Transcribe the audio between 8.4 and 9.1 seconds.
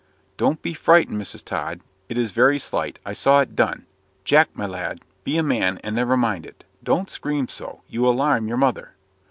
your mother."